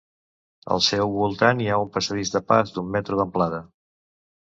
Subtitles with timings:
[0.75, 3.61] Al seu voltant hi ha un passadís de pas d'un metre d'amplada.